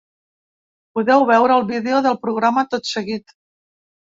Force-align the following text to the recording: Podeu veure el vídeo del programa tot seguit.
Podeu 0.99 1.27
veure 1.31 1.57
el 1.61 1.67
vídeo 1.73 2.01
del 2.07 2.17
programa 2.25 2.67
tot 2.73 2.91
seguit. 2.97 3.37